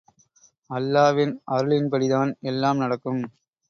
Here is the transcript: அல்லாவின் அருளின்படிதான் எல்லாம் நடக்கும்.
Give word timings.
அல்லாவின் 0.69 1.35
அருளின்படிதான் 1.51 2.33
எல்லாம் 2.45 2.77
நடக்கும். 2.77 3.23